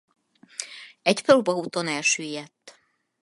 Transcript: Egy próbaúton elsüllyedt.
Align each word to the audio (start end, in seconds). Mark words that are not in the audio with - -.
Egy 1.01 1.21
próbaúton 1.21 1.87
elsüllyedt. 1.87 2.79